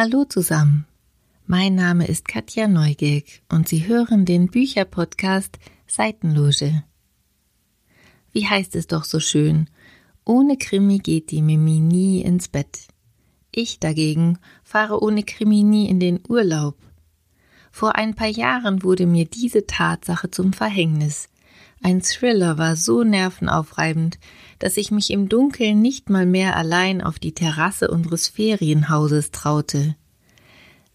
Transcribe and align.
Hallo 0.00 0.24
zusammen. 0.24 0.86
Mein 1.48 1.74
Name 1.74 2.06
ist 2.06 2.28
Katja 2.28 2.68
Neugierk 2.68 3.24
und 3.48 3.68
Sie 3.68 3.88
hören 3.88 4.24
den 4.24 4.46
Bücherpodcast 4.46 5.58
Seitenloge. 5.88 6.84
Wie 8.30 8.46
heißt 8.46 8.76
es 8.76 8.86
doch 8.86 9.02
so 9.02 9.18
schön? 9.18 9.68
Ohne 10.24 10.56
Krimi 10.56 10.98
geht 10.98 11.32
die 11.32 11.42
Mimi 11.42 11.80
nie 11.80 12.20
ins 12.20 12.46
Bett. 12.46 12.86
Ich 13.50 13.80
dagegen 13.80 14.38
fahre 14.62 15.02
ohne 15.02 15.24
Krimi 15.24 15.64
nie 15.64 15.88
in 15.88 15.98
den 15.98 16.20
Urlaub. 16.28 16.76
Vor 17.72 17.96
ein 17.96 18.14
paar 18.14 18.28
Jahren 18.28 18.84
wurde 18.84 19.04
mir 19.04 19.24
diese 19.24 19.66
Tatsache 19.66 20.30
zum 20.30 20.52
Verhängnis. 20.52 21.28
Ein 21.82 22.02
Thriller 22.02 22.58
war 22.58 22.76
so 22.76 23.04
nervenaufreibend, 23.04 24.18
dass 24.58 24.76
ich 24.76 24.90
mich 24.90 25.10
im 25.10 25.28
Dunkeln 25.28 25.80
nicht 25.80 26.10
mal 26.10 26.26
mehr 26.26 26.56
allein 26.56 27.00
auf 27.00 27.18
die 27.18 27.32
Terrasse 27.32 27.88
unseres 27.88 28.28
Ferienhauses 28.28 29.30
traute. 29.30 29.94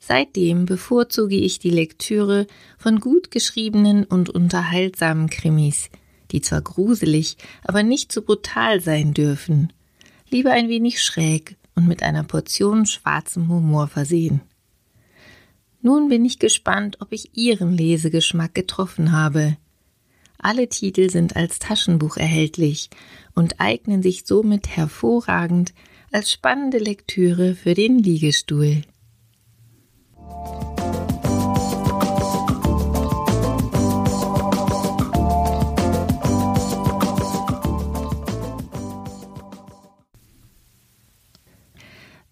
Seitdem 0.05 0.65
bevorzuge 0.65 1.37
ich 1.37 1.59
die 1.59 1.69
Lektüre 1.69 2.45
von 2.77 2.99
gut 2.99 3.31
geschriebenen 3.31 4.03
und 4.03 4.29
unterhaltsamen 4.29 5.29
Krimis, 5.29 5.89
die 6.31 6.41
zwar 6.41 6.61
gruselig, 6.61 7.37
aber 7.63 7.83
nicht 7.83 8.11
zu 8.11 8.19
so 8.19 8.25
brutal 8.25 8.81
sein 8.81 9.13
dürfen. 9.13 9.71
Lieber 10.29 10.51
ein 10.51 10.67
wenig 10.67 11.01
schräg 11.01 11.55
und 11.73 11.87
mit 11.87 12.03
einer 12.03 12.25
Portion 12.25 12.85
schwarzem 12.85 13.47
Humor 13.47 13.87
versehen. 13.87 14.41
Nun 15.81 16.09
bin 16.09 16.25
ich 16.25 16.37
gespannt, 16.37 16.97
ob 16.99 17.13
ich 17.13 17.37
Ihren 17.37 17.71
Lesegeschmack 17.71 18.53
getroffen 18.53 19.13
habe. 19.13 19.55
Alle 20.37 20.67
Titel 20.67 21.09
sind 21.09 21.37
als 21.37 21.59
Taschenbuch 21.59 22.17
erhältlich 22.17 22.89
und 23.35 23.61
eignen 23.61 24.03
sich 24.03 24.25
somit 24.25 24.67
hervorragend 24.67 25.73
als 26.11 26.29
spannende 26.29 26.79
Lektüre 26.79 27.55
für 27.55 27.73
den 27.73 27.99
Liegestuhl. 27.99 28.81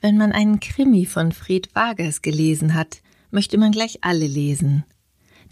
Wenn 0.04 0.18
man 0.18 0.32
einen 0.32 0.60
Krimi 0.60 1.06
von 1.06 1.32
Fred 1.32 1.70
Vargas 1.76 2.24
gelesen 2.24 2.74
hat, 2.74 3.02
möchte 3.30 3.60
man 3.60 3.72
gleich 3.72 4.00
alle 4.02 4.26
lesen. 4.26 4.84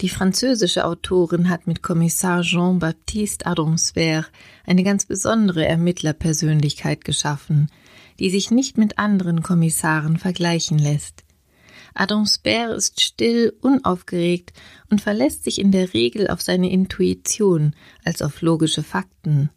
Die 0.00 0.08
französische 0.08 0.84
Autorin 0.84 1.48
hat 1.48 1.66
mit 1.66 1.82
Kommissar 1.82 2.42
Jean-Baptiste 2.42 3.46
Adamsver 3.46 4.24
eine 4.66 4.82
ganz 4.82 5.06
besondere 5.06 5.64
Ermittlerpersönlichkeit 5.66 7.04
geschaffen, 7.04 7.70
die 8.18 8.30
sich 8.30 8.50
nicht 8.50 8.76
mit 8.76 8.98
anderen 8.98 9.42
Kommissaren 9.42 10.16
vergleichen 10.16 10.78
lässt. 10.78 11.22
Adamsber 11.94 12.74
ist 12.74 13.00
still, 13.00 13.52
unaufgeregt 13.60 14.52
und 14.90 15.00
verlässt 15.00 15.44
sich 15.44 15.60
in 15.60 15.72
der 15.72 15.92
Regel 15.94 16.28
auf 16.28 16.40
seine 16.40 16.70
Intuition 16.70 17.74
als 18.04 18.22
auf 18.22 18.42
logische 18.42 18.82
Fakten. 18.82 19.50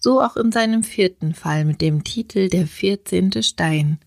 So 0.00 0.22
auch 0.22 0.36
in 0.36 0.52
seinem 0.52 0.82
vierten 0.82 1.34
Fall 1.34 1.64
mit 1.64 1.80
dem 1.80 2.04
Titel 2.04 2.48
Der 2.48 2.66
vierzehnte 2.66 3.42
Stein. 3.42 3.98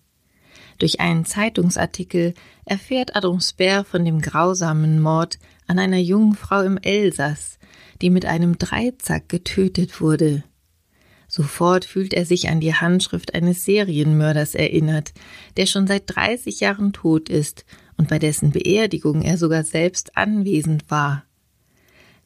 Durch 0.78 1.00
einen 1.00 1.24
Zeitungsartikel 1.24 2.34
erfährt 2.64 3.14
Adamsberg 3.14 3.86
von 3.86 4.04
dem 4.04 4.20
grausamen 4.20 5.00
Mord 5.00 5.38
an 5.66 5.78
einer 5.78 5.98
jungen 5.98 6.34
Frau 6.34 6.62
im 6.62 6.78
Elsass, 6.78 7.58
die 8.02 8.10
mit 8.10 8.26
einem 8.26 8.58
Dreizack 8.58 9.28
getötet 9.28 10.00
wurde. 10.00 10.42
Sofort 11.36 11.84
fühlt 11.84 12.14
er 12.14 12.24
sich 12.24 12.48
an 12.48 12.60
die 12.60 12.74
Handschrift 12.74 13.34
eines 13.34 13.64
Serienmörders 13.64 14.54
erinnert, 14.54 15.12
der 15.56 15.66
schon 15.66 15.88
seit 15.88 16.04
30 16.06 16.60
Jahren 16.60 16.92
tot 16.92 17.28
ist 17.28 17.64
und 17.96 18.08
bei 18.08 18.20
dessen 18.20 18.52
Beerdigung 18.52 19.20
er 19.20 19.36
sogar 19.36 19.64
selbst 19.64 20.16
anwesend 20.16 20.92
war. 20.92 21.24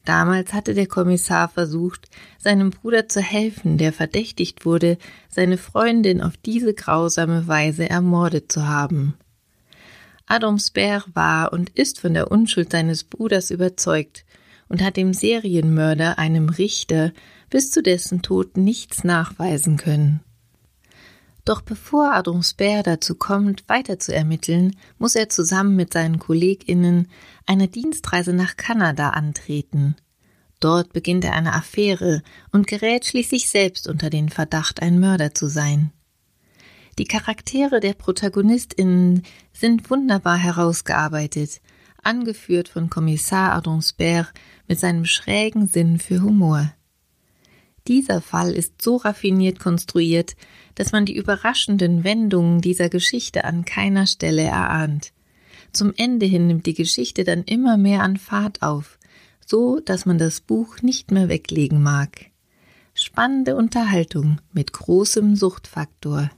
Damals 0.05 0.53
hatte 0.53 0.75
der 0.75 0.85
Kommissar 0.85 1.49
versucht, 1.49 2.07
seinem 2.37 2.69
Bruder 2.69 3.09
zu 3.09 3.19
helfen, 3.19 3.79
der 3.79 3.93
verdächtigt 3.93 4.63
wurde, 4.63 4.99
seine 5.27 5.57
Freundin 5.57 6.21
auf 6.21 6.37
diese 6.37 6.75
grausame 6.75 7.47
Weise 7.47 7.89
ermordet 7.89 8.51
zu 8.51 8.67
haben. 8.67 9.15
Adamsberg 10.27 11.07
war 11.15 11.51
und 11.51 11.71
ist 11.71 11.99
von 11.99 12.13
der 12.13 12.29
Unschuld 12.29 12.71
seines 12.71 13.05
Bruders 13.05 13.49
überzeugt 13.49 14.23
und 14.67 14.83
hat 14.83 14.97
dem 14.97 15.13
Serienmörder, 15.13 16.19
einem 16.19 16.49
Richter, 16.49 17.11
bis 17.49 17.71
zu 17.71 17.81
dessen 17.81 18.21
Tod 18.21 18.57
nichts 18.57 19.03
nachweisen 19.03 19.77
können. 19.77 20.21
Doch 21.45 21.61
bevor 21.61 22.13
Adamsberg 22.13 22.83
dazu 22.83 23.15
kommt, 23.15 23.67
weiter 23.67 23.97
zu 23.97 24.13
ermitteln, 24.13 24.75
muss 24.99 25.15
er 25.15 25.29
zusammen 25.29 25.75
mit 25.75 25.93
seinen 25.93 26.19
KollegInnen 26.19 27.07
eine 27.45 27.67
Dienstreise 27.67 28.33
nach 28.33 28.55
Kanada 28.55 29.09
antreten. 29.09 29.95
Dort 30.59 30.93
beginnt 30.93 31.23
er 31.23 31.33
eine 31.33 31.53
Affäre 31.53 32.21
und 32.51 32.67
gerät 32.67 33.05
schließlich 33.05 33.49
selbst 33.49 33.87
unter 33.87 34.09
den 34.09 34.29
Verdacht, 34.29 34.81
ein 34.81 34.99
Mörder 34.99 35.33
zu 35.33 35.47
sein. 35.47 35.91
Die 36.99 37.05
Charaktere 37.05 37.79
der 37.79 37.93
ProtagonistInnen 37.93 39.23
sind 39.53 39.89
wunderbar 39.89 40.37
herausgearbeitet, 40.37 41.61
angeführt 42.03 42.67
von 42.67 42.89
Kommissar 42.89 43.53
Adonsberg 43.53 44.33
mit 44.67 44.79
seinem 44.79 45.05
schrägen 45.05 45.65
Sinn 45.65 45.97
für 45.97 46.21
Humor. 46.21 46.73
Dieser 47.89 48.21
Fall 48.21 48.51
ist 48.51 48.83
so 48.83 48.97
raffiniert 48.97 49.59
konstruiert, 49.59 50.35
dass 50.75 50.91
man 50.91 51.07
die 51.07 51.15
überraschenden 51.15 52.03
Wendungen 52.03 52.61
dieser 52.61 52.87
Geschichte 52.87 53.45
an 53.45 53.65
keiner 53.65 54.05
Stelle 54.05 54.43
erahnt. 54.43 55.11
Zum 55.73 55.93
Ende 55.97 56.27
hin 56.27 56.45
nimmt 56.45 56.67
die 56.67 56.75
Geschichte 56.75 57.23
dann 57.23 57.43
immer 57.43 57.77
mehr 57.77 58.03
an 58.03 58.17
Fahrt 58.17 58.61
auf, 58.61 58.99
so 59.43 59.79
dass 59.79 60.05
man 60.05 60.19
das 60.19 60.39
Buch 60.39 60.83
nicht 60.83 61.09
mehr 61.09 61.29
weglegen 61.29 61.81
mag. 61.81 62.27
Spannende 62.93 63.55
Unterhaltung 63.55 64.39
mit 64.53 64.71
großem 64.71 65.35
Suchtfaktor. 65.35 66.29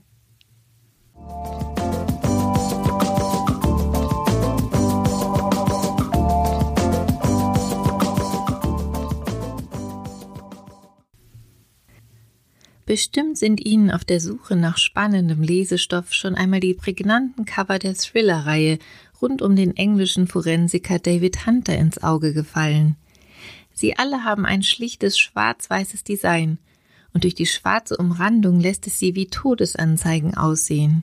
Bestimmt 12.92 13.38
sind 13.38 13.64
Ihnen 13.64 13.90
auf 13.90 14.04
der 14.04 14.20
Suche 14.20 14.54
nach 14.54 14.76
spannendem 14.76 15.40
Lesestoff 15.40 16.12
schon 16.12 16.34
einmal 16.34 16.60
die 16.60 16.74
prägnanten 16.74 17.46
Cover 17.46 17.78
der 17.78 17.94
Thriller-Reihe 17.94 18.78
rund 19.22 19.40
um 19.40 19.56
den 19.56 19.74
englischen 19.78 20.26
Forensiker 20.26 20.98
David 20.98 21.46
Hunter 21.46 21.74
ins 21.74 22.02
Auge 22.02 22.34
gefallen. 22.34 22.96
Sie 23.72 23.96
alle 23.96 24.24
haben 24.24 24.44
ein 24.44 24.62
schlichtes 24.62 25.18
schwarz-weißes 25.18 26.04
Design 26.04 26.58
und 27.14 27.24
durch 27.24 27.34
die 27.34 27.46
schwarze 27.46 27.96
Umrandung 27.96 28.60
lässt 28.60 28.86
es 28.86 28.98
sie 28.98 29.14
wie 29.14 29.28
Todesanzeigen 29.28 30.36
aussehen. 30.36 31.02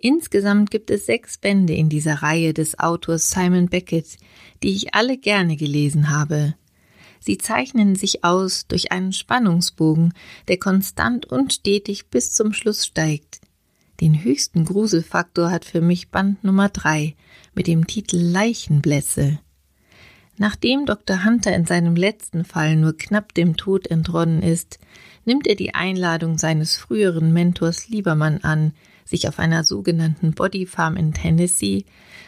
Insgesamt 0.00 0.70
gibt 0.70 0.90
es 0.90 1.04
sechs 1.04 1.36
Bände 1.36 1.74
in 1.74 1.90
dieser 1.90 2.22
Reihe 2.22 2.54
des 2.54 2.78
Autors 2.78 3.30
Simon 3.30 3.68
Beckett, 3.68 4.16
die 4.62 4.70
ich 4.70 4.94
alle 4.94 5.18
gerne 5.18 5.56
gelesen 5.58 6.08
habe. 6.08 6.54
Sie 7.26 7.38
zeichnen 7.38 7.96
sich 7.96 8.22
aus 8.22 8.68
durch 8.68 8.92
einen 8.92 9.12
Spannungsbogen, 9.12 10.14
der 10.46 10.58
konstant 10.58 11.26
und 11.26 11.52
stetig 11.52 12.08
bis 12.08 12.32
zum 12.32 12.52
Schluss 12.52 12.86
steigt. 12.86 13.40
Den 14.00 14.22
höchsten 14.22 14.64
Gruselfaktor 14.64 15.50
hat 15.50 15.64
für 15.64 15.80
mich 15.80 16.10
Band 16.10 16.44
Nummer 16.44 16.68
drei 16.68 17.16
mit 17.52 17.66
dem 17.66 17.88
Titel 17.88 18.16
Leichenblässe. 18.16 19.40
Nachdem 20.38 20.86
Dr. 20.86 21.24
Hunter 21.24 21.52
in 21.52 21.66
seinem 21.66 21.96
letzten 21.96 22.44
Fall 22.44 22.76
nur 22.76 22.96
knapp 22.96 23.34
dem 23.34 23.56
Tod 23.56 23.88
entronnen 23.88 24.42
ist, 24.42 24.78
nimmt 25.24 25.48
er 25.48 25.56
die 25.56 25.74
Einladung 25.74 26.38
seines 26.38 26.76
früheren 26.76 27.32
Mentors 27.32 27.88
Liebermann 27.88 28.38
an, 28.44 28.72
sich 29.06 29.28
auf 29.28 29.38
einer 29.38 29.64
sogenannten 29.64 30.32
Bodyfarm 30.32 30.96
in 30.96 31.14
Tennessee, 31.14 31.86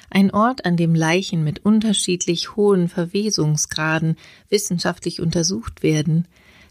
ein 0.09 0.31
Ort, 0.31 0.65
an 0.65 0.79
dem 0.79 0.95
Leichen 0.95 1.45
mit 1.45 1.65
unterschiedlich 1.65 2.57
hohen 2.57 2.89
Verwesungsgraden 2.89 4.17
wissenschaftlich 4.49 5.21
untersucht 5.21 5.83
werden, 5.83 6.27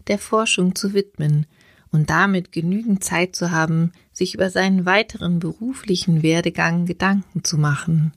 der 0.08 0.18
Forschung 0.18 0.74
zu 0.74 0.94
widmen 0.94 1.46
und 1.92 2.10
damit 2.10 2.50
genügend 2.50 3.04
Zeit 3.04 3.36
zu 3.36 3.50
haben, 3.52 3.92
sich 4.12 4.34
über 4.34 4.50
seinen 4.50 4.86
weiteren 4.86 5.38
beruflichen 5.38 6.22
Werdegang 6.22 6.86
Gedanken 6.86 7.44
zu 7.44 7.56
machen. 7.56 8.12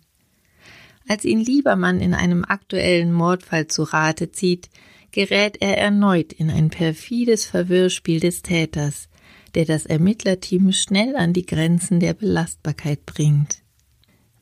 Als 1.07 1.25
ihn 1.25 1.39
Liebermann 1.39 1.99
in 1.99 2.13
einem 2.13 2.45
aktuellen 2.45 3.11
Mordfall 3.11 3.67
zu 3.67 3.83
Rate 3.83 4.31
zieht, 4.31 4.69
gerät 5.11 5.57
er 5.61 5.77
erneut 5.77 6.31
in 6.33 6.49
ein 6.49 6.69
perfides 6.69 7.45
Verwirrspiel 7.45 8.19
des 8.19 8.41
Täters, 8.41 9.09
der 9.55 9.65
das 9.65 9.85
Ermittlerteam 9.85 10.71
schnell 10.71 11.15
an 11.15 11.33
die 11.33 11.45
Grenzen 11.45 11.99
der 11.99 12.13
Belastbarkeit 12.13 13.05
bringt. 13.05 13.61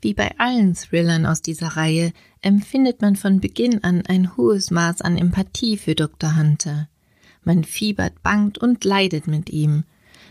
Wie 0.01 0.13
bei 0.13 0.31
allen 0.37 0.75
Thrillern 0.75 1.25
aus 1.25 1.41
dieser 1.41 1.69
Reihe 1.69 2.13
empfindet 2.41 3.01
man 3.01 3.15
von 3.15 3.41
Beginn 3.41 3.83
an 3.83 4.05
ein 4.05 4.37
hohes 4.37 4.71
Maß 4.71 5.01
an 5.01 5.17
Empathie 5.17 5.77
für 5.77 5.93
Dr. 5.93 6.37
Hunter. 6.37 6.87
Man 7.43 7.63
fiebert, 7.63 8.21
bangt 8.23 8.57
und 8.57 8.83
leidet 8.85 9.27
mit 9.27 9.49
ihm. 9.49 9.83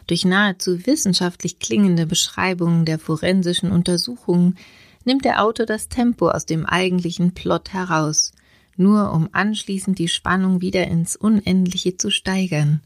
Durch 0.06 0.24
nahezu 0.24 0.86
wissenschaftlich 0.86 1.58
klingende 1.58 2.06
Beschreibungen 2.06 2.86
der 2.86 2.98
forensischen 2.98 3.70
Untersuchungen 3.70 4.56
nimmt 5.04 5.24
der 5.24 5.42
Autor 5.44 5.66
das 5.66 5.88
Tempo 5.88 6.30
aus 6.30 6.46
dem 6.46 6.64
eigentlichen 6.64 7.34
Plot 7.34 7.72
heraus, 7.74 8.32
nur 8.76 9.12
um 9.12 9.28
anschließend 9.32 9.98
die 9.98 10.08
Spannung 10.08 10.62
wieder 10.62 10.86
ins 10.86 11.14
Unendliche 11.16 11.96
zu 11.96 12.10
steigern. 12.10 12.80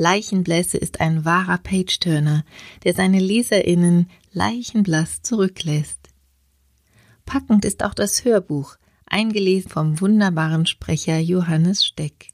Leichenblässe 0.00 0.78
ist 0.78 1.02
ein 1.02 1.26
wahrer 1.26 1.58
Page-Turner, 1.58 2.42
der 2.84 2.94
seine 2.94 3.20
LeserInnen 3.20 4.08
leichenblass 4.32 5.20
zurücklässt. 5.20 6.08
Packend 7.26 7.66
ist 7.66 7.84
auch 7.84 7.92
das 7.92 8.24
Hörbuch, 8.24 8.76
eingelesen 9.04 9.70
vom 9.70 10.00
wunderbaren 10.00 10.64
Sprecher 10.64 11.18
Johannes 11.18 11.84
Steck. 11.84 12.28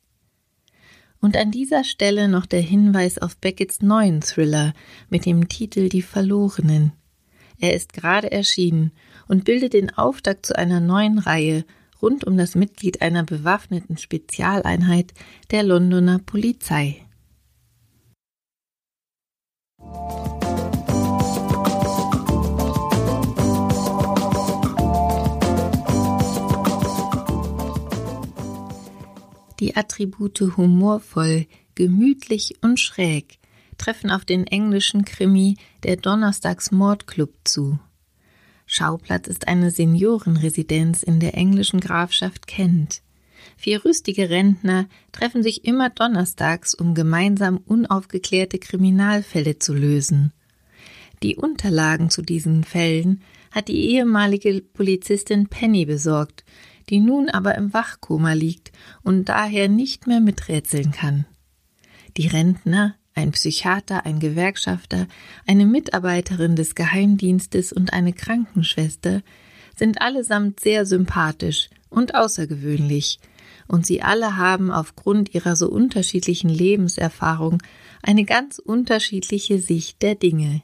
Und 1.20 1.36
an 1.36 1.50
dieser 1.50 1.82
Stelle 1.82 2.28
noch 2.28 2.46
der 2.46 2.60
Hinweis 2.60 3.18
auf 3.18 3.36
Beckets 3.36 3.82
neuen 3.82 4.20
Thriller 4.20 4.72
mit 5.10 5.26
dem 5.26 5.48
Titel 5.48 5.88
Die 5.88 6.02
Verlorenen. 6.02 6.92
Er 7.58 7.74
ist 7.74 7.92
gerade 7.92 8.30
erschienen 8.30 8.92
und 9.26 9.44
bildet 9.44 9.72
den 9.72 9.92
Auftakt 9.92 10.46
zu 10.46 10.56
einer 10.56 10.78
neuen 10.78 11.18
Reihe 11.18 11.64
rund 12.00 12.24
um 12.24 12.36
das 12.36 12.54
Mitglied 12.54 13.02
einer 13.02 13.24
bewaffneten 13.24 13.98
Spezialeinheit 13.98 15.14
der 15.50 15.64
Londoner 15.64 16.20
Polizei. 16.20 17.05
Die 29.60 29.76
Attribute 29.76 30.56
humorvoll, 30.56 31.46
gemütlich 31.74 32.56
und 32.62 32.78
schräg 32.78 33.38
treffen 33.78 34.10
auf 34.10 34.24
den 34.24 34.46
englischen 34.46 35.04
Krimi 35.04 35.56
Der 35.82 35.96
Donnerstags 35.96 36.72
Mordclub 36.72 37.32
zu. 37.44 37.78
Schauplatz 38.66 39.28
ist 39.28 39.48
eine 39.48 39.70
Seniorenresidenz 39.70 41.02
in 41.02 41.20
der 41.20 41.34
englischen 41.34 41.80
Grafschaft 41.80 42.46
Kent. 42.46 43.02
Vier 43.56 43.84
rüstige 43.84 44.28
Rentner 44.28 44.88
treffen 45.12 45.42
sich 45.42 45.64
immer 45.64 45.88
donnerstags, 45.88 46.74
um 46.74 46.94
gemeinsam 46.94 47.58
unaufgeklärte 47.58 48.58
Kriminalfälle 48.58 49.58
zu 49.58 49.72
lösen. 49.72 50.32
Die 51.22 51.36
Unterlagen 51.36 52.10
zu 52.10 52.22
diesen 52.22 52.64
Fällen 52.64 53.22
hat 53.52 53.68
die 53.68 53.90
ehemalige 53.90 54.60
Polizistin 54.60 55.46
Penny 55.46 55.86
besorgt, 55.86 56.44
die 56.88 57.00
nun 57.00 57.28
aber 57.28 57.54
im 57.56 57.72
Wachkoma 57.72 58.32
liegt 58.32 58.72
und 59.02 59.28
daher 59.28 59.68
nicht 59.68 60.06
mehr 60.06 60.20
miträtseln 60.20 60.92
kann. 60.92 61.26
Die 62.16 62.28
Rentner, 62.28 62.94
ein 63.14 63.32
Psychiater, 63.32 64.06
ein 64.06 64.20
Gewerkschafter, 64.20 65.06
eine 65.46 65.66
Mitarbeiterin 65.66 66.54
des 66.54 66.74
Geheimdienstes 66.74 67.72
und 67.72 67.92
eine 67.92 68.12
Krankenschwester 68.12 69.22
sind 69.74 70.00
allesamt 70.00 70.60
sehr 70.60 70.86
sympathisch 70.86 71.68
und 71.88 72.14
außergewöhnlich, 72.14 73.18
und 73.68 73.84
sie 73.84 74.00
alle 74.02 74.36
haben 74.36 74.70
aufgrund 74.70 75.34
ihrer 75.34 75.56
so 75.56 75.68
unterschiedlichen 75.68 76.48
Lebenserfahrung 76.48 77.62
eine 78.02 78.24
ganz 78.24 78.58
unterschiedliche 78.58 79.58
Sicht 79.58 80.02
der 80.02 80.14
Dinge. 80.14 80.62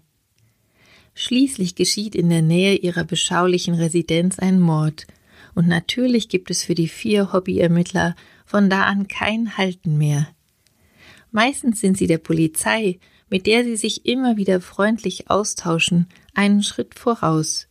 Schließlich 1.15 1.75
geschieht 1.75 2.15
in 2.15 2.31
der 2.31 2.43
Nähe 2.43 2.77
ihrer 2.77 3.05
beschaulichen 3.05 3.75
Residenz 3.75 4.39
ein 4.39 4.61
Mord, 4.61 5.07
und 5.55 5.69
natürlich 5.69 6.29
gibt 6.29 6.51
es 6.51 6.63
für 6.63 6.75
die 6.75 6.89
vier 6.89 7.33
Hobbyermittler 7.33 8.15
von 8.45 8.71
da 8.71 8.85
an 8.85 9.09
kein 9.09 9.57
Halten 9.57 9.99
mehr. 9.99 10.29
Meistens 11.31 11.81
sind 11.81 11.97
sie 11.97 12.07
der 12.07 12.19
Polizei, 12.19 12.99
mit 13.31 13.47
der 13.47 13.65
sie 13.65 13.77
sich 13.77 14.05
immer 14.05 14.37
wieder 14.37 14.61
freundlich 14.61 15.31
austauschen, 15.31 16.07
einen 16.35 16.63
Schritt 16.63 16.99
voraus. 16.99 17.67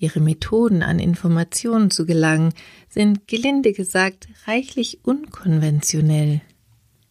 Ihre 0.00 0.20
Methoden 0.20 0.82
an 0.82 0.98
Informationen 0.98 1.90
zu 1.90 2.06
gelangen 2.06 2.52
sind, 2.88 3.26
gelinde 3.28 3.72
gesagt, 3.72 4.28
reichlich 4.46 5.00
unkonventionell. 5.04 6.40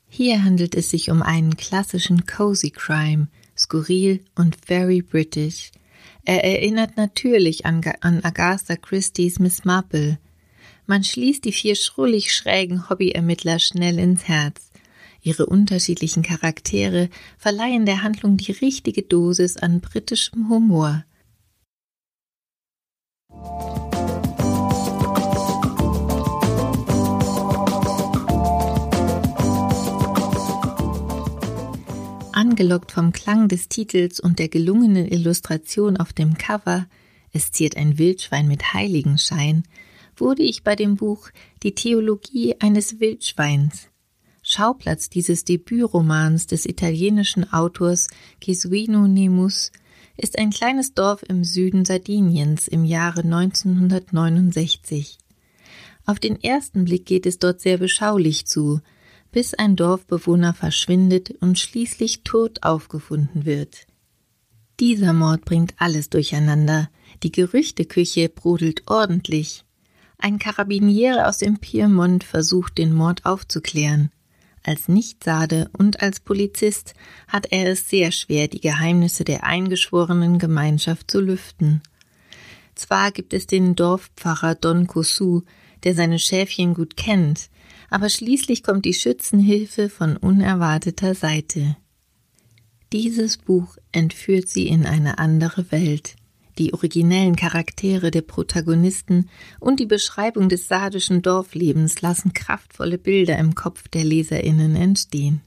Hier 0.10 0.44
handelt 0.44 0.76
es 0.76 0.90
sich 0.90 1.12
um 1.12 1.22
einen 1.22 1.58
klassischen 1.58 2.26
Cozy 2.26 2.72
Crime, 2.72 3.28
skurril 3.58 4.24
und 4.36 4.58
very 4.66 5.02
British, 5.02 5.72
er 6.26 6.44
erinnert 6.44 6.98
natürlich 6.98 7.66
an, 7.66 7.82
an 8.02 8.24
Agatha 8.24 8.76
Christie's 8.76 9.40
Miss 9.40 9.66
Marple. 9.66 10.20
Man 10.86 11.04
schließt 11.04 11.44
die 11.46 11.52
vier 11.52 11.76
schrullig 11.76 12.34
schrägen 12.34 12.90
Hobbyermittler 12.90 13.60
schnell 13.60 14.00
ins 14.00 14.28
Herz. 14.28 14.72
Ihre 15.22 15.46
unterschiedlichen 15.46 16.24
Charaktere 16.24 17.10
verleihen 17.38 17.86
der 17.86 18.04
Handlung 18.04 18.38
die 18.38 18.52
richtige 18.52 19.04
Dosis 19.04 19.58
an 19.58 19.82
britischem 19.82 20.50
Humor. 20.50 21.04
Angelockt 32.58 32.92
vom 32.92 33.12
Klang 33.12 33.48
des 33.50 33.70
Titels 33.70 34.20
und 34.20 34.40
der 34.40 34.48
gelungenen 34.48 35.08
Illustration 35.08 35.96
auf 35.96 36.12
dem 36.12 36.40
Cover, 36.40 36.88
es 37.32 37.52
ziert 37.52 37.78
ein 37.78 38.00
Wildschwein 38.00 38.48
mit 38.48 38.74
Heiligenschein, 38.74 39.62
wurde 40.16 40.42
ich 40.42 40.64
bei 40.64 40.76
dem 40.76 40.96
Buch 40.96 41.30
Die 41.62 41.76
Theologie 41.76 42.56
eines 42.60 43.00
Wildschweins. 43.00 43.90
Schauplatz 44.42 45.12
dieses 45.12 45.46
Debütromans 45.46 46.48
des 46.48 46.66
italienischen 46.66 47.54
Autors 47.54 48.08
Gesuino 48.40 49.08
Nemus 49.08 49.72
ist 50.18 50.40
ein 50.40 50.50
kleines 50.50 50.96
Dorf 50.96 51.22
im 51.30 51.44
Süden 51.44 51.86
Sardiniens 51.86 52.68
im 52.68 52.86
Jahre 52.86 53.22
1969. 53.22 55.20
Auf 56.08 56.18
den 56.18 56.42
ersten 56.42 56.86
Blick 56.86 57.06
geht 57.06 57.28
es 57.28 57.38
dort 57.38 57.62
sehr 57.62 57.78
beschaulich 57.78 58.48
zu, 58.48 58.82
bis 59.32 59.54
ein 59.54 59.76
Dorfbewohner 59.76 60.54
verschwindet 60.54 61.32
und 61.42 61.60
schließlich 61.60 62.24
tot 62.24 62.64
aufgefunden 62.64 63.46
wird. 63.46 63.88
Dieser 64.80 65.14
Mord 65.14 65.44
bringt 65.44 65.74
alles 65.78 66.10
durcheinander. 66.10 66.90
Die 67.24 67.32
Gerüchteküche 67.32 68.30
brodelt 68.30 68.84
ordentlich. 68.88 69.66
Ein 70.20 70.40
Karabiniere 70.40 71.28
aus 71.28 71.40
dem 71.40 71.58
Piemont 71.58 72.24
versucht, 72.24 72.78
den 72.78 72.94
Mord 72.94 73.26
aufzuklären. 73.26 74.12
Als 74.64 74.88
Nichtsade 74.88 75.70
und 75.78 76.02
als 76.02 76.20
Polizist 76.20 76.94
hat 77.28 77.48
er 77.52 77.72
es 77.72 77.90
sehr 77.90 78.12
schwer, 78.12 78.48
die 78.48 78.60
Geheimnisse 78.60 79.24
der 79.24 79.44
eingeschworenen 79.46 80.40
Gemeinschaft 80.40 81.10
zu 81.10 81.22
lüften. 81.22 81.82
Zwar 82.76 83.12
gibt 83.12 83.34
es 83.34 83.48
den 83.48 83.76
Dorfpfarrer 83.76 84.56
Don 84.56 84.86
Cosu, 84.86 85.42
der 85.84 85.96
seine 85.96 86.20
Schäfchen 86.20 86.74
gut 86.74 86.98
kennt, 86.98 87.50
aber 87.90 88.10
schließlich 88.10 88.64
kommt 88.64 88.86
die 88.86 88.94
Schützenhilfe 88.94 89.90
von 89.90 90.18
unerwarteter 90.18 91.16
Seite. 91.16 91.78
Dieses 92.94 93.38
Buch 93.38 93.78
entführt 93.92 94.48
sie 94.48 94.68
in 94.68 94.86
eine 94.86 95.20
andere 95.20 95.72
Welt. 95.72 96.16
Die 96.58 96.74
originellen 96.74 97.36
Charaktere 97.36 98.10
der 98.10 98.22
Protagonisten 98.22 99.30
und 99.60 99.80
die 99.80 99.86
Beschreibung 99.86 100.50
des 100.50 100.68
sardischen 100.68 101.22
Dorflebens 101.22 102.02
lassen 102.02 102.34
kraftvolle 102.34 102.98
Bilder 102.98 103.38
im 103.38 103.54
Kopf 103.54 103.88
der 103.90 104.04
Leserinnen 104.04 104.76
entstehen. 104.76 105.42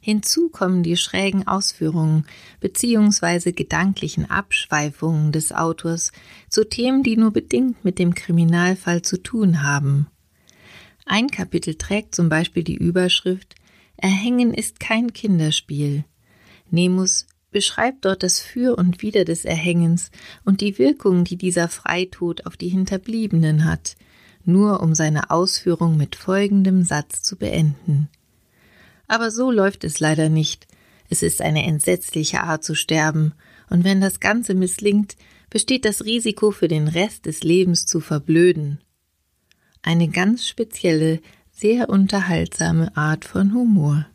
Hinzu 0.00 0.48
kommen 0.48 0.82
die 0.82 0.96
schrägen 0.96 1.46
Ausführungen 1.46 2.24
bzw. 2.60 3.52
gedanklichen 3.52 4.30
Abschweifungen 4.30 5.30
des 5.30 5.52
Autors 5.52 6.12
zu 6.48 6.66
Themen, 6.66 7.02
die 7.02 7.18
nur 7.18 7.32
bedingt 7.32 7.84
mit 7.84 7.98
dem 7.98 8.14
Kriminalfall 8.14 9.02
zu 9.02 9.22
tun 9.22 9.62
haben. 9.62 10.06
Ein 11.12 11.26
Kapitel 11.26 11.74
trägt 11.74 12.14
zum 12.14 12.28
Beispiel 12.28 12.62
die 12.62 12.76
Überschrift 12.76 13.56
Erhängen 13.96 14.54
ist 14.54 14.78
kein 14.78 15.12
Kinderspiel. 15.12 16.04
Nemus 16.70 17.26
beschreibt 17.50 18.04
dort 18.04 18.22
das 18.22 18.38
Für 18.38 18.76
und 18.76 19.02
Wider 19.02 19.24
des 19.24 19.44
Erhängens 19.44 20.12
und 20.44 20.60
die 20.60 20.78
Wirkung, 20.78 21.24
die 21.24 21.34
dieser 21.34 21.66
Freitod 21.66 22.46
auf 22.46 22.56
die 22.56 22.68
Hinterbliebenen 22.68 23.64
hat, 23.64 23.96
nur 24.44 24.80
um 24.84 24.94
seine 24.94 25.30
Ausführung 25.30 25.96
mit 25.96 26.14
folgendem 26.14 26.84
Satz 26.84 27.22
zu 27.22 27.36
beenden. 27.36 28.08
Aber 29.08 29.32
so 29.32 29.50
läuft 29.50 29.82
es 29.82 29.98
leider 29.98 30.28
nicht. 30.28 30.68
Es 31.08 31.24
ist 31.24 31.42
eine 31.42 31.66
entsetzliche 31.66 32.44
Art 32.44 32.62
zu 32.62 32.76
sterben, 32.76 33.34
und 33.68 33.82
wenn 33.82 34.00
das 34.00 34.20
Ganze 34.20 34.54
misslingt, 34.54 35.16
besteht 35.50 35.84
das 35.84 36.04
Risiko 36.04 36.52
für 36.52 36.68
den 36.68 36.86
Rest 36.86 37.26
des 37.26 37.42
Lebens 37.42 37.84
zu 37.84 37.98
verblöden 37.98 38.78
eine 39.82 40.08
ganz 40.08 40.46
spezielle, 40.46 41.20
sehr 41.50 41.88
unterhaltsame 41.88 42.96
Art 42.96 43.24
von 43.24 43.54
Humor. 43.54 44.06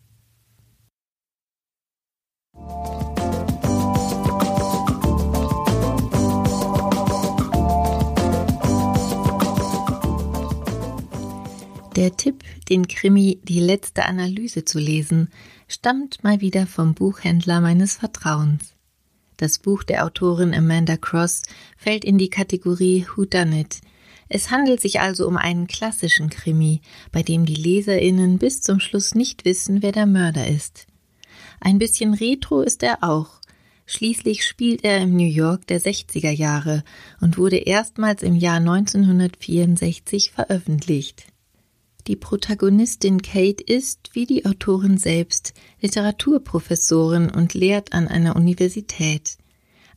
Der 11.95 12.17
Tipp, 12.17 12.43
den 12.67 12.89
Krimi 12.89 13.39
Die 13.43 13.61
letzte 13.61 14.05
Analyse 14.05 14.65
zu 14.65 14.79
lesen, 14.79 15.29
stammt 15.69 16.23
mal 16.25 16.41
wieder 16.41 16.67
vom 16.67 16.93
Buchhändler 16.93 17.61
meines 17.61 17.95
Vertrauens. 17.95 18.75
Das 19.37 19.59
Buch 19.59 19.83
der 19.83 20.03
Autorin 20.03 20.53
Amanda 20.53 20.97
Cross 20.97 21.43
fällt 21.77 22.03
in 22.03 22.17
die 22.17 22.29
Kategorie 22.29 23.05
Who 23.15 23.25
Done 23.25 23.61
It. 23.61 23.79
Es 24.27 24.49
handelt 24.49 24.81
sich 24.81 24.99
also 24.99 25.27
um 25.27 25.37
einen 25.37 25.67
klassischen 25.67 26.29
Krimi, 26.29 26.81
bei 27.11 27.21
dem 27.21 27.45
die 27.45 27.55
Leserinnen 27.55 28.39
bis 28.39 28.61
zum 28.61 28.79
Schluss 28.79 29.13
nicht 29.13 29.45
wissen, 29.45 29.81
wer 29.81 29.91
der 29.91 30.07
Mörder 30.07 30.47
ist. 30.47 30.87
Ein 31.59 31.77
bisschen 31.77 32.13
retro 32.13 32.61
ist 32.61 32.83
er 32.83 33.03
auch. 33.03 33.39
Schließlich 33.85 34.45
spielt 34.45 34.83
er 34.83 34.99
im 34.99 35.15
New 35.15 35.27
York 35.27 35.67
der 35.67 35.79
60er 35.79 36.31
Jahre 36.31 36.83
und 37.21 37.37
wurde 37.37 37.57
erstmals 37.57 38.23
im 38.23 38.35
Jahr 38.35 38.57
1964 38.57 40.31
veröffentlicht. 40.31 41.27
Die 42.07 42.15
Protagonistin 42.15 43.21
Kate 43.21 43.63
ist, 43.63 44.11
wie 44.13 44.25
die 44.25 44.45
Autorin 44.45 44.97
selbst, 44.97 45.53
Literaturprofessorin 45.81 47.29
und 47.29 47.53
lehrt 47.53 47.93
an 47.93 48.07
einer 48.07 48.35
Universität. 48.35 49.37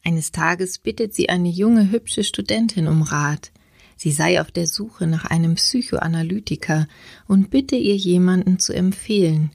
Eines 0.04 0.32
Tages 0.32 0.78
bittet 0.78 1.14
sie 1.14 1.28
eine 1.28 1.50
junge, 1.50 1.90
hübsche 1.90 2.24
Studentin 2.24 2.88
um 2.88 3.02
Rat. 3.02 3.52
Sie 3.98 4.12
sei 4.12 4.40
auf 4.40 4.52
der 4.52 4.68
Suche 4.68 5.08
nach 5.08 5.24
einem 5.24 5.56
Psychoanalytiker 5.56 6.86
und 7.26 7.50
bitte 7.50 7.74
ihr 7.74 7.96
jemanden 7.96 8.60
zu 8.60 8.72
empfehlen. 8.72 9.50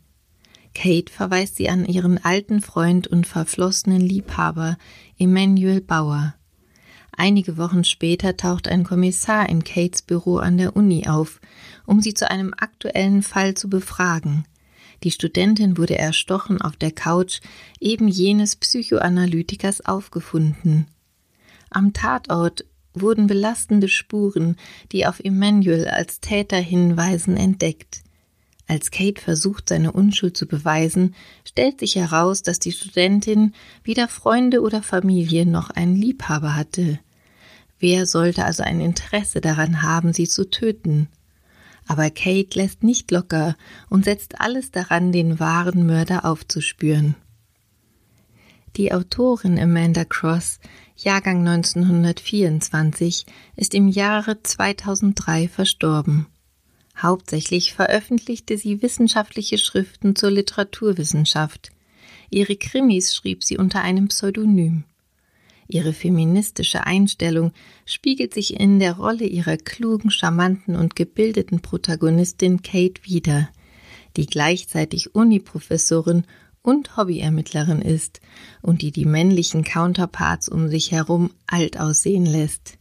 Kate 0.76 1.10
verweist 1.12 1.56
sie 1.56 1.70
an 1.70 1.86
ihren 1.86 2.18
alten 2.18 2.62
Freund 2.62 3.08
und 3.08 3.26
verflossenen 3.26 4.02
Liebhaber 4.02 4.78
Emanuel 5.18 5.80
Bauer. 5.80 6.36
Einige 7.16 7.58
Wochen 7.58 7.86
später 7.86 8.36
taucht 8.36 8.68
ein 8.68 8.84
Kommissar 8.84 9.48
in 9.48 9.64
Kates 9.64 10.02
Büro 10.02 10.38
an 10.38 10.58
der 10.58 10.76
Uni 10.76 11.08
auf, 11.08 11.40
um 11.86 12.02
sie 12.02 12.14
zu 12.14 12.30
einem 12.30 12.54
aktuellen 12.58 13.24
Fall 13.24 13.54
zu 13.54 13.70
befragen. 13.70 14.44
Die 15.04 15.12
Studentin 15.12 15.78
wurde 15.78 15.98
erstochen 15.98 16.60
auf 16.60 16.76
der 16.76 16.92
Couch 16.92 17.40
eben 17.80 18.10
jenes 18.10 18.58
Psychoanalytikers 18.58 19.86
aufgefunden. 19.86 20.88
Am 21.70 21.94
Tatort 21.94 22.66
wurden 22.94 23.28
belastende 23.28 23.88
Spuren, 23.88 24.58
die 24.92 25.06
auf 25.06 25.20
Emmanuel 25.20 25.88
als 25.88 26.20
Täter 26.20 26.58
hinweisen, 26.58 27.38
entdeckt. 27.38 28.04
Als 28.68 28.92
Kate 28.92 29.22
versucht, 29.22 29.70
seine 29.70 29.92
Unschuld 29.92 30.38
zu 30.38 30.48
beweisen, 30.48 31.16
stellt 31.46 31.80
sich 31.80 31.96
heraus, 31.96 32.44
dass 32.44 32.60
die 32.60 32.72
Studentin 32.72 33.54
weder 33.84 34.08
Freunde 34.08 34.62
oder 34.62 34.82
Familie 34.82 35.46
noch 35.46 35.70
einen 35.70 35.96
Liebhaber 35.96 36.56
hatte. 36.56 37.00
Wer 37.80 38.06
sollte 38.06 38.46
also 38.46 38.64
ein 38.64 38.80
Interesse 38.80 39.42
daran 39.42 39.82
haben, 39.82 40.14
sie 40.14 40.28
zu 40.28 40.50
töten? 40.50 41.10
Aber 41.86 42.10
Kate 42.10 42.58
lässt 42.58 42.84
nicht 42.84 43.12
locker 43.12 43.58
und 43.90 44.06
setzt 44.06 44.40
alles 44.40 44.72
daran, 44.72 45.12
den 45.12 45.40
wahren 45.40 45.86
Mörder 45.86 46.24
aufzuspüren. 46.24 47.16
Die 48.76 48.92
Autorin 48.92 49.60
Amanda 49.60 50.04
Cross, 50.04 50.60
Jahrgang 50.96 51.48
1924, 51.48 53.28
ist 53.56 53.76
im 53.76 53.88
Jahre 53.88 54.42
2003 54.42 55.48
verstorben. 55.48 56.26
Hauptsächlich 56.98 57.74
veröffentlichte 57.74 58.58
sie 58.58 58.82
wissenschaftliche 58.82 59.60
Schriften 59.60 60.16
zur 60.16 60.32
Literaturwissenschaft. 60.32 61.70
Ihre 62.32 62.56
Krimis 62.56 63.16
schrieb 63.16 63.44
sie 63.44 63.60
unter 63.60 63.82
einem 63.82 64.08
Pseudonym. 64.08 64.86
Ihre 65.68 65.94
feministische 65.94 66.88
Einstellung 66.88 67.52
spiegelt 67.86 68.34
sich 68.34 68.60
in 68.60 68.80
der 68.80 68.94
Rolle 68.94 69.26
ihrer 69.26 69.58
klugen, 69.58 70.10
charmanten 70.10 70.76
und 70.76 70.96
gebildeten 70.96 71.60
Protagonistin 71.62 72.64
Kate 72.64 73.04
wider, 73.04 73.50
die 74.18 74.26
gleichzeitig 74.26 75.14
Uniprofessorin 75.14 76.24
und 76.64 76.98
Hobbyermittlerin 76.98 77.82
ist 77.82 78.22
und 78.62 78.82
die 78.82 78.92
die 78.92 79.06
männlichen 79.06 79.64
Counterparts 79.64 80.50
um 80.50 80.70
sich 80.70 80.92
herum 80.92 81.30
alt 81.46 81.80
aussehen 81.80 82.26
lässt. 82.26 82.80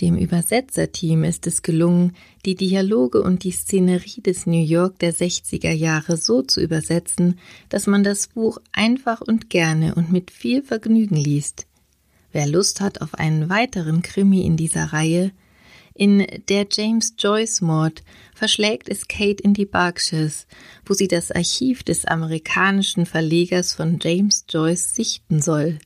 Dem 0.00 0.16
Übersetzerteam 0.16 1.22
ist 1.22 1.46
es 1.46 1.62
gelungen, 1.62 2.16
die 2.44 2.56
Dialoge 2.56 3.22
und 3.22 3.44
die 3.44 3.52
Szenerie 3.52 4.20
des 4.20 4.46
New 4.46 4.62
York 4.64 4.98
der 4.98 5.14
60er 5.14 5.70
Jahre 5.70 6.16
so 6.16 6.42
zu 6.42 6.60
übersetzen, 6.60 7.38
dass 7.68 7.86
man 7.86 8.02
das 8.02 8.28
Buch 8.28 8.58
einfach 8.72 9.20
und 9.20 9.50
gerne 9.50 9.94
und 9.94 10.10
mit 10.10 10.30
viel 10.30 10.62
Vergnügen 10.62 11.16
liest. 11.16 11.66
Wer 12.32 12.48
Lust 12.48 12.80
hat 12.80 13.00
auf 13.00 13.14
einen 13.14 13.48
weiteren 13.48 14.02
Krimi 14.02 14.40
in 14.42 14.56
dieser 14.56 14.92
Reihe, 14.92 15.32
in 15.94 16.26
der 16.48 16.66
James 16.70 17.14
Joyce 17.18 17.60
Mord 17.60 18.02
verschlägt 18.34 18.88
es 18.88 19.08
Kate 19.08 19.42
in 19.42 19.54
die 19.54 19.66
Berkshires, 19.66 20.46
wo 20.84 20.94
sie 20.94 21.08
das 21.08 21.30
Archiv 21.30 21.82
des 21.82 22.04
amerikanischen 22.04 23.06
Verlegers 23.06 23.74
von 23.74 23.98
James 24.00 24.44
Joyce 24.48 24.94
sichten 24.94 25.40
soll. 25.40 25.78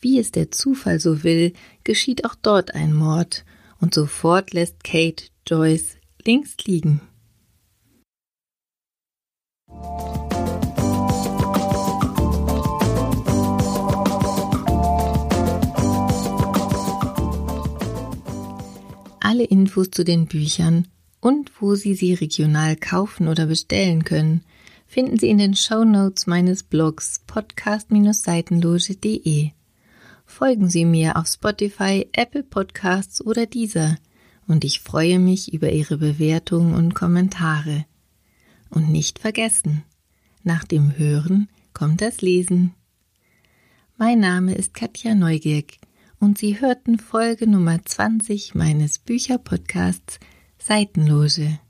Wie 0.00 0.18
es 0.18 0.30
der 0.30 0.50
Zufall 0.50 1.00
so 1.00 1.24
will, 1.24 1.52
geschieht 1.84 2.24
auch 2.24 2.34
dort 2.34 2.74
ein 2.74 2.92
Mord, 2.92 3.44
und 3.80 3.94
sofort 3.94 4.52
lässt 4.52 4.84
Kate 4.84 5.24
Joyce 5.46 5.96
links 6.24 6.56
liegen. 6.64 7.00
Infos 19.76 19.90
zu 19.90 20.04
den 20.04 20.24
Büchern 20.24 20.88
und 21.20 21.52
wo 21.60 21.74
Sie 21.74 21.94
sie 21.94 22.14
regional 22.14 22.76
kaufen 22.76 23.28
oder 23.28 23.44
bestellen 23.44 24.04
können, 24.04 24.42
finden 24.86 25.18
Sie 25.18 25.28
in 25.28 25.36
den 25.36 25.54
Show 25.54 25.84
Notes 25.84 26.26
meines 26.26 26.62
Blogs 26.62 27.20
podcast-seitenloge.de. 27.26 29.50
Folgen 30.24 30.70
Sie 30.70 30.86
mir 30.86 31.18
auf 31.18 31.26
Spotify, 31.26 32.08
Apple 32.12 32.42
Podcasts 32.42 33.20
oder 33.20 33.44
dieser 33.44 33.98
und 34.48 34.64
ich 34.64 34.80
freue 34.80 35.18
mich 35.18 35.52
über 35.52 35.70
Ihre 35.70 35.98
Bewertungen 35.98 36.74
und 36.74 36.94
Kommentare. 36.94 37.84
Und 38.70 38.90
nicht 38.90 39.18
vergessen, 39.18 39.82
nach 40.42 40.64
dem 40.64 40.96
Hören 40.96 41.50
kommt 41.74 42.00
das 42.00 42.22
Lesen. 42.22 42.72
Mein 43.98 44.20
Name 44.20 44.54
ist 44.54 44.72
Katja 44.72 45.14
Neugierk 45.14 45.74
und 46.26 46.38
Sie 46.38 46.60
hörten 46.60 46.98
Folge 46.98 47.48
Nummer 47.48 47.84
20 47.84 48.56
meines 48.56 48.98
Bücherpodcasts 48.98 50.18
Seitenloge. 50.58 51.60